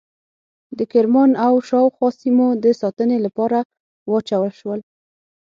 [0.77, 3.57] د کرمان او شاوخوا سیمو د ساتنې لپاره
[4.11, 4.79] واچول شول.